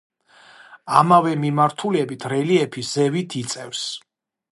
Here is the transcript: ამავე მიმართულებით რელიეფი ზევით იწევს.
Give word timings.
ამავე 1.01 1.33
მიმართულებით 1.43 2.25
რელიეფი 2.33 2.85
ზევით 2.93 3.37
იწევს. 3.43 3.85